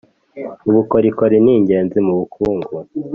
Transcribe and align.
ubukorikori 0.69 1.37
ningenzi 1.45 1.97
mubukungu 2.05 2.75